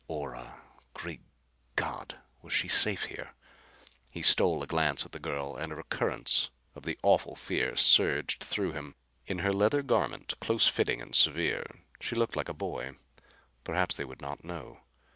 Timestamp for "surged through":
7.75-8.71